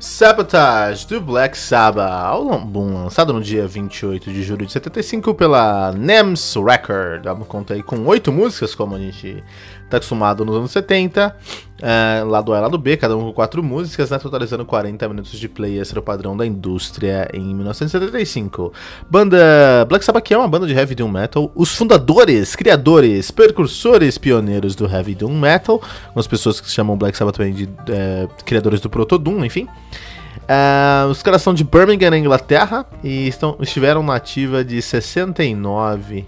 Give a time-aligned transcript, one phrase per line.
[0.00, 6.54] Sabotage do Black Sabbath, álbum lançado no dia 28 de julho de 75 pela NEMS
[6.54, 7.26] Record.
[7.26, 9.42] O álbum conta aí com oito músicas, como a gente
[9.88, 11.34] tá acostumado nos anos 70,
[11.80, 15.48] é, lado A lado B, cada um com quatro músicas, né, totalizando 40 minutos de
[15.48, 18.72] play, esse era o padrão da indústria em 1975.
[19.08, 24.74] Banda Black Sabbath, é uma banda de heavy doom metal, os fundadores, criadores, percursores, pioneiros
[24.74, 25.80] do heavy doom metal,
[26.14, 29.68] as pessoas que chamam Black Sabbath também de é, criadores do proto doom, enfim.
[30.48, 36.26] Uh, os caras são de Birmingham, na Inglaterra, e estão, estiveram na ativa de 69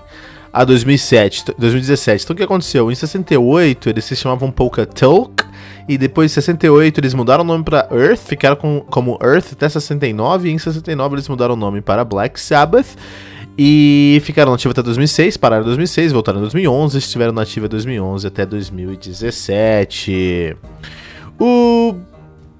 [0.52, 2.24] a 2007, 2017.
[2.24, 2.90] Então o que aconteceu?
[2.90, 5.44] Em 68 eles se chamavam Talk
[5.88, 9.68] e depois em 68 eles mudaram o nome para Earth, ficaram com, como Earth até
[9.68, 12.96] 69 e em 69 eles mudaram o nome para Black Sabbath.
[13.58, 18.46] E ficaram nativos até 2006, pararam em 2006, voltaram em 2011, estiveram nativos 2011 até
[18.46, 20.56] 2017.
[21.38, 21.94] O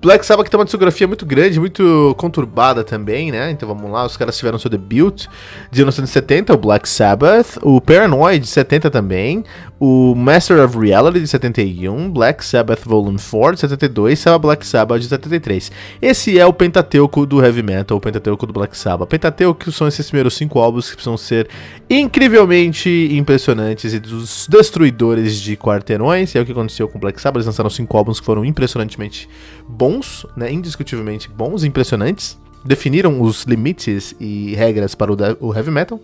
[0.03, 3.51] Black Sabbath tem uma discografia muito grande, muito conturbada também, né?
[3.51, 5.27] Então vamos lá, os caras tiveram seu debut
[5.71, 9.45] de 1970, o Black Sabbath, o Paranoid de 70 também,
[9.79, 15.01] o Master of Reality de 71, Black Sabbath Volume 4 de 72, Sabbath Black Sabbath
[15.01, 15.71] de 73.
[16.01, 19.09] Esse é o pentateuco do heavy metal, o pentateuco do Black Sabbath.
[19.09, 21.47] Pentateuco são esses primeiros cinco álbuns que precisam ser
[21.91, 26.35] incrivelmente impressionantes e dos destruidores de quarteirões.
[26.35, 28.45] E é o que aconteceu com o Black Sabbath, eles lançaram cinco álbuns que foram
[28.45, 29.29] impressionantemente
[29.71, 36.01] bons né, indiscutivelmente bons, impressionantes, definiram os limites e regras para o, o heavy metal.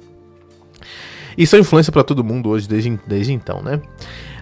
[1.36, 3.80] E são influência para todo mundo hoje desde, desde então, né?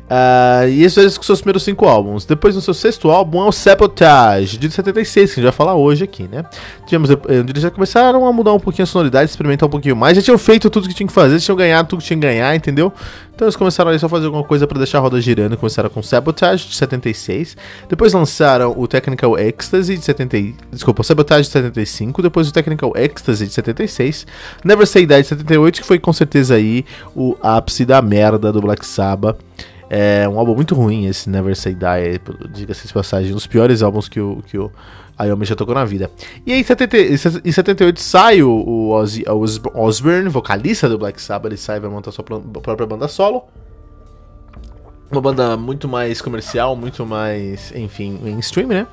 [0.04, 2.26] Uh, e esses são os seus primeiros cinco álbuns.
[2.26, 5.74] Depois, no seu sexto álbum, é o Sabotage, de 76, que a gente vai falar
[5.76, 6.44] hoje aqui, né?
[6.86, 10.16] Tivemos, eh, eles já começaram a mudar um pouquinho a sonoridade, experimentar um pouquinho mais.
[10.16, 12.26] Já tinham feito tudo que tinham que fazer, já tinham ganhado tudo que tinham que
[12.26, 12.92] ganhar, entendeu?
[13.34, 15.56] Então eles começaram a só fazer alguma coisa para deixar a roda girando.
[15.56, 17.56] Começaram com Sabotage, de 76.
[17.88, 20.36] Depois lançaram o Technical Ecstasy, de 70...
[20.70, 22.22] Desculpa, Sabotage, de 75.
[22.22, 24.26] Depois o Technical Ecstasy, de 76.
[24.62, 26.84] Never Say Die, de 78, que foi com certeza aí
[27.16, 29.38] o ápice da merda do Black Sabbath.
[29.88, 33.82] É um álbum muito ruim esse Never Say Die, diga-se de passagem, um dos piores
[33.82, 34.70] álbuns que o, que o
[35.16, 36.10] Ayomi já tocou na vida.
[36.46, 39.24] E aí em 78 sai o, o Ozzy
[39.74, 43.44] Osbourne, vocalista do Black Sabbath, ele sai e vai montar sua própria banda solo.
[45.10, 48.86] Uma banda muito mais comercial, muito mais, enfim, mainstream, né?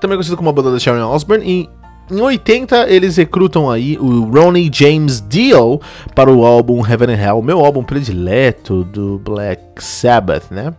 [0.00, 1.44] Também conhecido como a banda da Sharon Osbourne.
[1.44, 1.70] E
[2.10, 5.80] em 80, eles recrutam aí o Ronnie James Dio
[6.14, 10.74] para o álbum Heaven and Hell, meu álbum predileto do Black Sabbath, né?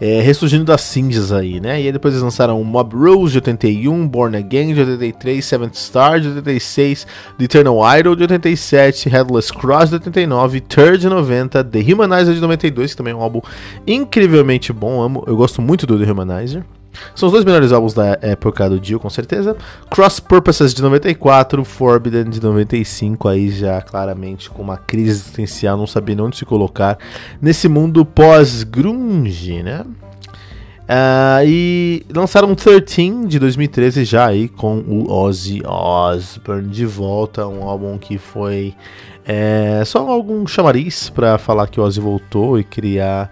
[0.00, 1.82] É, ressurgindo das cinzas aí, né?
[1.82, 6.20] E aí depois eles lançaram Mob Rules de 81, Born Again de 83, Seventh Star
[6.20, 7.06] de 86,
[7.36, 12.40] The Eternal Idol de 87, Headless Cross de 89, Third de 90, The Humanizer de
[12.40, 13.42] 92, que também é um álbum
[13.86, 16.64] incrivelmente bom, amo, eu gosto muito do The Humanizer.
[17.14, 19.56] São os dois melhores álbuns da época do Dio, com certeza.
[19.90, 25.86] Cross Purposes de 94, Forbidden de 95, aí já claramente com uma crise existencial, não
[25.86, 26.98] sabendo onde se colocar
[27.40, 29.84] nesse mundo pós-grunge, né?
[30.88, 37.62] Uh, e lançaram 13 de 2013 já aí com o Ozzy Osbourne de volta, um
[37.62, 38.74] álbum que foi
[39.26, 43.30] é, só algum chamariz para falar que o Ozzy voltou e criar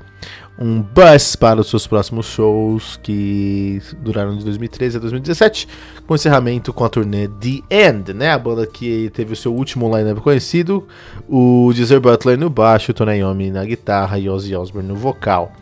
[0.58, 5.68] um buzz para os seus próximos shows que duraram de 2013 a 2017,
[6.06, 8.30] com encerramento com a turnê The End, né?
[8.32, 10.86] A banda que teve o seu último lineup conhecido,
[11.28, 15.52] o Geezer Butler no baixo, Tony Iommi na guitarra e Ozzy Osbourne no vocal.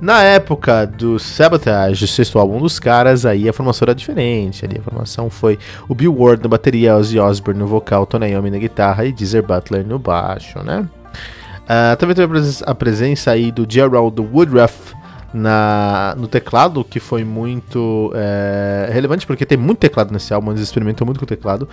[0.00, 4.64] Na época do Sabotage, o sexto álbum dos caras, aí a formação era diferente.
[4.64, 5.58] Ali a formação foi
[5.88, 9.42] o Bill Ward na bateria, Ozzy Osbourne no vocal, Tony Iommi na guitarra e Geezer
[9.42, 10.88] Butler no baixo, né?
[11.64, 12.32] Uh, também teve
[12.66, 14.94] a presença aí do Gerald Woodruff
[15.34, 20.62] na, no teclado, que foi muito é, relevante, porque tem muito teclado nesse álbum, eles
[20.62, 21.68] experimentam muito com o teclado.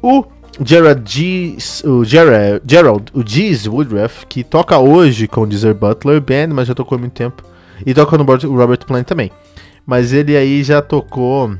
[0.00, 0.24] O
[0.64, 6.20] Gerard G, o Gerard, Gerald, o Giz Woodruff, que toca hoje com o Deezer Butler
[6.20, 7.42] Band, mas já tocou há muito tempo.
[7.84, 9.32] E toca no Robert Plant também.
[9.84, 11.56] Mas ele aí já tocou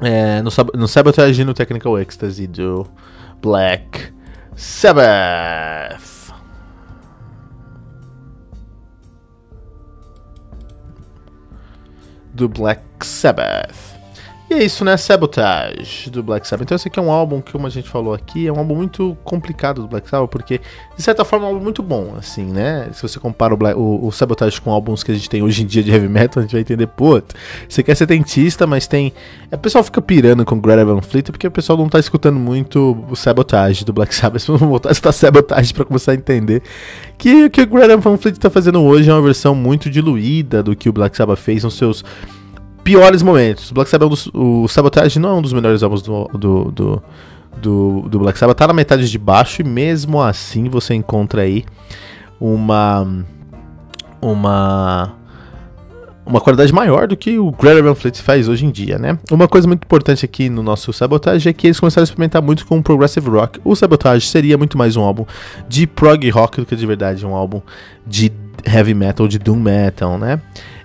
[0.00, 2.86] é, no, no Sabotage no Technical Ecstasy do
[3.40, 4.12] Black
[4.54, 6.19] Sabbath.
[12.34, 13.99] Do Black Sabbath.
[14.50, 14.96] E é isso, né?
[14.96, 16.64] Sabotage do Black Sabbath.
[16.64, 18.74] Então esse aqui é um álbum que, como a gente falou aqui, é um álbum
[18.74, 20.60] muito complicado do Black Sabbath, porque,
[20.96, 22.88] de certa forma, é um álbum muito bom, assim, né?
[22.92, 25.62] Se você compara o, Black, o, o, Sabotage com álbuns que a gente tem hoje
[25.62, 27.22] em dia de heavy metal, a gente vai entender, pô,
[27.68, 29.12] você quer ser dentista, mas tem...
[29.52, 32.40] É, o pessoal fica pirando com Greta Van Fleet, porque o pessoal não tá escutando
[32.40, 34.42] muito o Sabotage do Black Sabbath.
[34.50, 36.60] Vamos voltar a escutar Sabotage pra começar a entender
[37.16, 40.60] que o que o Greta Van Fleet tá fazendo hoje é uma versão muito diluída
[40.60, 42.04] do que o Black Sabbath fez nos seus
[42.90, 43.70] piores momentos.
[43.70, 47.02] Black Sabbath, é o Sabotage não é um dos melhores álbuns do, do, do,
[47.62, 51.64] do, do Black Sabbath, tá na metade de baixo e mesmo assim você encontra aí
[52.40, 53.06] uma
[54.20, 55.12] uma
[56.26, 59.16] uma qualidade maior do que o Greta Van Fleet faz hoje em dia, né?
[59.30, 62.66] Uma coisa muito importante aqui no nosso Sabotage é que eles começaram a experimentar muito
[62.66, 63.60] com o Progressive Rock.
[63.64, 65.24] O Sabotage seria muito mais um álbum
[65.68, 67.62] de prog rock do que de verdade um álbum
[68.04, 68.32] de
[68.64, 70.40] heavy metal, de doom metal, né?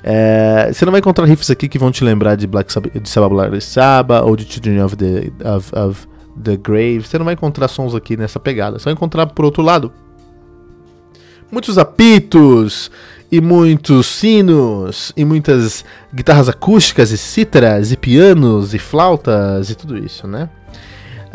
[0.07, 3.09] É, você não vai encontrar riffs aqui que vão te lembrar de Black Sabbath, de
[3.09, 6.07] Sabbath Black Sabbath ou de Children of the, of, of
[6.43, 7.01] the Grave.
[7.01, 8.77] Você não vai encontrar sons aqui nessa pegada.
[8.77, 9.91] Você vai encontrar, por outro lado,
[11.51, 12.91] muitos apitos
[13.31, 19.97] e muitos sinos e muitas guitarras acústicas e cítaras e pianos e flautas e tudo
[19.97, 20.51] isso, né?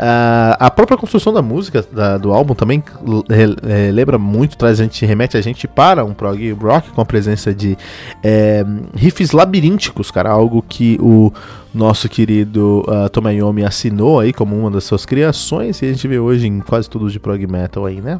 [0.01, 2.83] Uh, a própria construção da música da, do álbum também
[3.29, 7.05] é, lembra muito, traz a gente, remete a gente para um prog rock com a
[7.05, 7.77] presença de
[8.25, 8.65] é,
[8.97, 11.31] riffs labirínticos, cara, algo que o
[11.75, 16.19] nosso querido uh, Tomoyomi assinou aí como uma das suas criações e a gente vê
[16.19, 18.19] hoje em quase tudo de prog metal aí, né?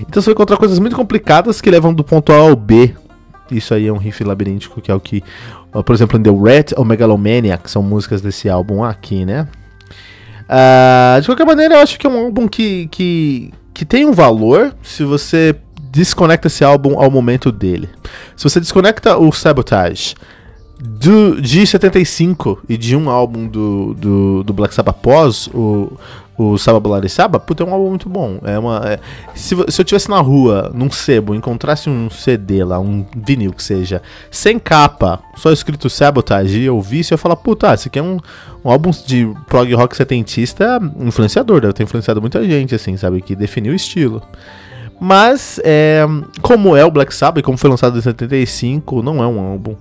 [0.00, 2.92] Então você vai encontrar coisas muito complicadas que levam do ponto A ao B.
[3.52, 5.22] Isso aí é um riff labiríntico que é o que,
[5.86, 9.46] por exemplo, em The Rat ou Megalomania, que são músicas desse álbum aqui, né?
[10.54, 14.12] Uh, de qualquer maneira, eu acho que é um álbum que, que, que tem um
[14.12, 15.56] valor se você
[15.90, 17.88] desconecta esse álbum ao momento dele.
[18.36, 20.14] Se você desconecta o Sabotage
[20.84, 25.92] do, de 75 e de um álbum do, do, do Black Sabbath após o,
[26.36, 28.38] o Saba Saba, puta, é um álbum muito bom.
[28.44, 28.98] É uma, é,
[29.34, 33.62] se, se eu tivesse na rua, num sebo, encontrasse um CD lá, um vinil que
[33.62, 38.02] seja, sem capa, só escrito Sabotage, e eu ouvisse, eu falar, puta, esse aqui é
[38.02, 38.18] um,
[38.62, 43.34] um álbum de prog rock setentista influenciador, deve ter influenciado muita gente, assim, sabe, que
[43.34, 44.22] definiu o estilo.
[45.00, 46.04] Mas, é,
[46.40, 49.76] como é o Black Sabbath, como foi lançado em 75, não é um álbum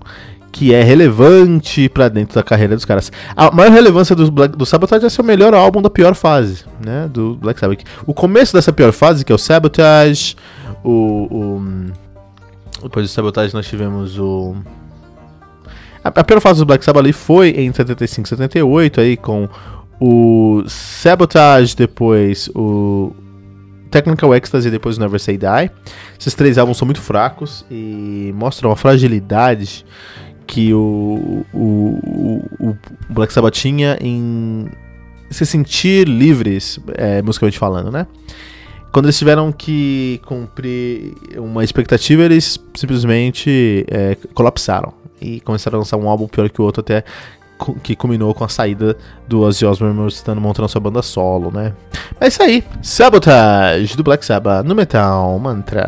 [0.53, 3.11] que é relevante para dentro da carreira dos caras.
[3.35, 6.63] A maior relevância do, Black, do Sabotage é ser o melhor álbum da pior fase,
[6.79, 7.09] né?
[7.11, 7.83] Do Black Sabbath.
[8.05, 10.35] O começo dessa pior fase, que é o Sabotage,
[10.83, 11.27] o.
[11.31, 14.55] o depois do Sabotage nós tivemos o.
[16.03, 19.49] A, a pior fase do Black Sabbath ali foi em 75, 78, aí com
[19.99, 23.11] o Sabotage, depois o
[23.89, 25.71] Technical Ecstasy e depois o Never Say Die.
[26.19, 29.83] Esses três álbuns são muito fracos e mostram a fragilidade
[30.45, 32.77] que o, o, o
[33.09, 34.67] Black Sabbath tinha em
[35.29, 38.07] se sentir livres, é, musicalmente falando, né?
[38.91, 45.97] Quando eles tiveram que cumprir uma expectativa, eles simplesmente é, colapsaram e começaram a lançar
[45.97, 47.03] um álbum pior que o outro até
[47.81, 48.95] que culminou com a saída
[49.27, 51.73] do Ozzy Osbourne mostrando, montando sua banda solo, né?
[52.19, 55.87] É isso aí, Sabotage do Black Sabbath no Metal Mantra.